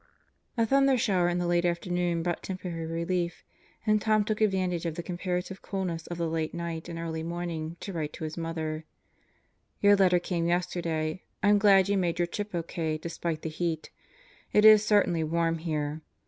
[0.57, 3.43] A thundershower in the late afternoon brought temporary relief
[3.85, 7.77] and Tom took advantage of the comparative coolness of the late night and early morning
[7.81, 8.83] to write to his mother:
[9.79, 11.21] Your letter came yesterday.
[11.43, 12.97] I am glad you made your trip O.K.
[12.97, 13.91] despite the heat.
[14.51, 16.01] It is certainly warm here.